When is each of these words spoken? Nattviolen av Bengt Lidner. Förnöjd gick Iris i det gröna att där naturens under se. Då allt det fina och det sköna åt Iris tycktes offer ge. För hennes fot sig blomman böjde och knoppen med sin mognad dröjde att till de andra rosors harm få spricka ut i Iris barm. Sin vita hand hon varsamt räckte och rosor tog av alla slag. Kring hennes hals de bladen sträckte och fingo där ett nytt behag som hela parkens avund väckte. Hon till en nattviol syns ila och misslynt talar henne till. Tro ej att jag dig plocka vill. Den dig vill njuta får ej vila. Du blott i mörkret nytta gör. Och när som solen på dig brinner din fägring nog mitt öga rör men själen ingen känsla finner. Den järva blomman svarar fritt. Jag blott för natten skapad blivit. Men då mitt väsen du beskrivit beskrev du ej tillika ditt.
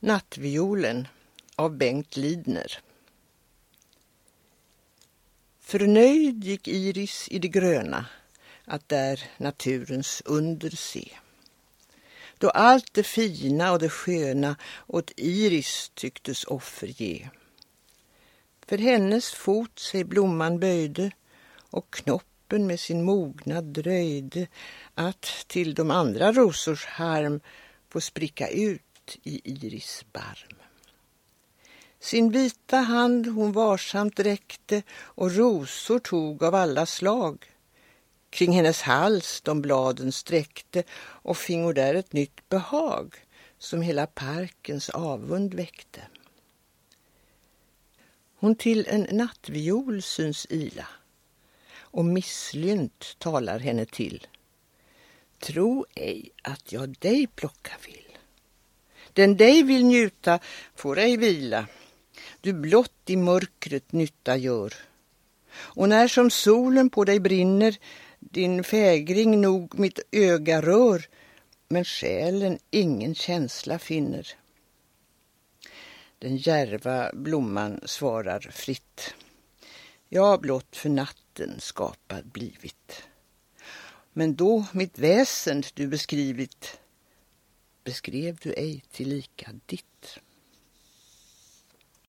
Nattviolen 0.00 1.08
av 1.56 1.76
Bengt 1.76 2.16
Lidner. 2.16 2.78
Förnöjd 5.60 6.44
gick 6.44 6.68
Iris 6.68 7.28
i 7.30 7.38
det 7.38 7.48
gröna 7.48 8.06
att 8.64 8.88
där 8.88 9.24
naturens 9.36 10.22
under 10.24 10.70
se. 10.70 11.10
Då 12.38 12.50
allt 12.50 12.94
det 12.94 13.02
fina 13.02 13.72
och 13.72 13.78
det 13.78 13.88
sköna 13.88 14.56
åt 14.86 15.12
Iris 15.16 15.90
tycktes 15.94 16.44
offer 16.44 16.86
ge. 16.86 17.28
För 18.66 18.78
hennes 18.78 19.30
fot 19.30 19.78
sig 19.78 20.04
blomman 20.04 20.60
böjde 20.60 21.10
och 21.70 21.90
knoppen 21.90 22.66
med 22.66 22.80
sin 22.80 23.04
mognad 23.04 23.64
dröjde 23.64 24.46
att 24.94 25.44
till 25.46 25.74
de 25.74 25.90
andra 25.90 26.32
rosors 26.32 26.86
harm 26.86 27.40
få 27.88 28.00
spricka 28.00 28.48
ut 28.48 28.82
i 29.22 29.40
Iris 29.44 30.04
barm. 30.12 30.58
Sin 32.00 32.30
vita 32.30 32.76
hand 32.76 33.26
hon 33.26 33.52
varsamt 33.52 34.20
räckte 34.20 34.82
och 34.90 35.34
rosor 35.36 35.98
tog 35.98 36.42
av 36.44 36.54
alla 36.54 36.86
slag. 36.86 37.44
Kring 38.30 38.52
hennes 38.52 38.82
hals 38.82 39.40
de 39.40 39.62
bladen 39.62 40.12
sträckte 40.12 40.82
och 41.00 41.36
fingo 41.36 41.72
där 41.72 41.94
ett 41.94 42.12
nytt 42.12 42.48
behag 42.48 43.14
som 43.58 43.82
hela 43.82 44.06
parkens 44.06 44.88
avund 44.88 45.54
väckte. 45.54 46.00
Hon 48.40 48.54
till 48.54 48.86
en 48.88 49.06
nattviol 49.10 50.02
syns 50.02 50.46
ila 50.50 50.86
och 51.76 52.04
misslynt 52.04 53.16
talar 53.18 53.58
henne 53.58 53.84
till. 53.84 54.26
Tro 55.38 55.86
ej 55.94 56.30
att 56.42 56.72
jag 56.72 56.98
dig 56.98 57.26
plocka 57.26 57.72
vill. 57.86 58.07
Den 59.18 59.36
dig 59.36 59.62
vill 59.62 59.84
njuta 59.84 60.38
får 60.74 60.98
ej 60.98 61.16
vila. 61.16 61.66
Du 62.40 62.52
blott 62.52 63.02
i 63.06 63.16
mörkret 63.16 63.92
nytta 63.92 64.36
gör. 64.36 64.74
Och 65.50 65.88
när 65.88 66.08
som 66.08 66.30
solen 66.30 66.90
på 66.90 67.04
dig 67.04 67.20
brinner 67.20 67.76
din 68.18 68.64
fägring 68.64 69.40
nog 69.40 69.78
mitt 69.78 70.00
öga 70.12 70.62
rör 70.62 71.06
men 71.68 71.84
själen 71.84 72.58
ingen 72.70 73.14
känsla 73.14 73.78
finner. 73.78 74.28
Den 76.18 76.36
järva 76.36 77.10
blomman 77.12 77.80
svarar 77.84 78.40
fritt. 78.40 79.14
Jag 80.08 80.40
blott 80.40 80.76
för 80.76 80.88
natten 80.88 81.60
skapad 81.60 82.26
blivit. 82.26 83.02
Men 84.12 84.34
då 84.34 84.64
mitt 84.72 84.98
väsen 84.98 85.62
du 85.74 85.86
beskrivit 85.86 86.78
beskrev 87.88 88.36
du 88.44 88.52
ej 88.56 88.82
tillika 88.92 89.54
ditt. 89.70 90.18